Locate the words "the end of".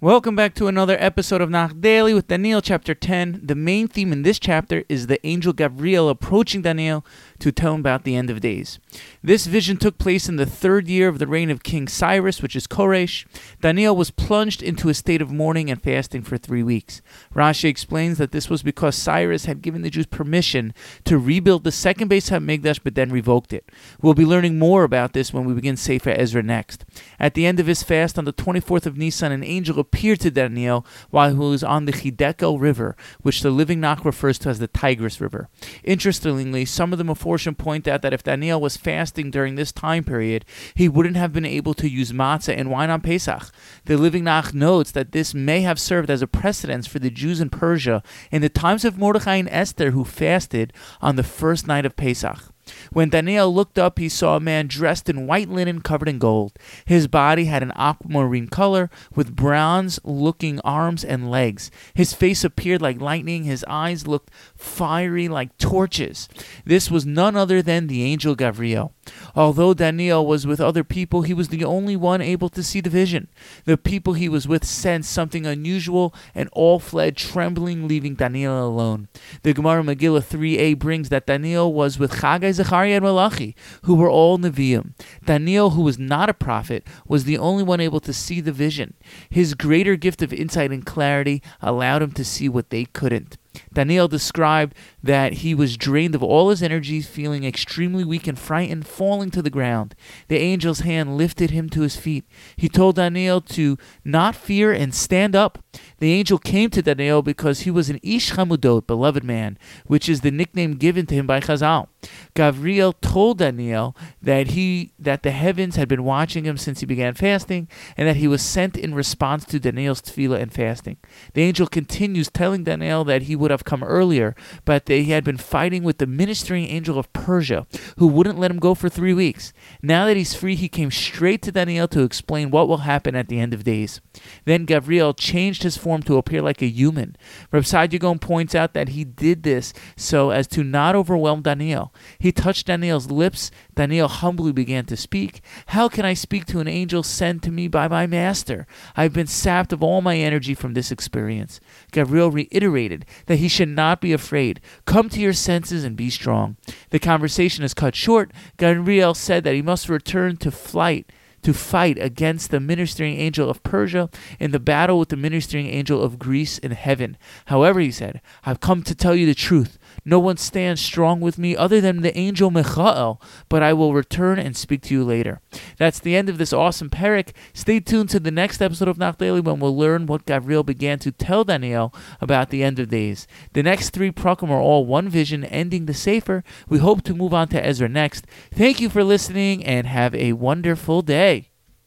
8.04-8.38, 27.34-27.66, 133.28-133.64, 175.98-176.38, 182.48-182.88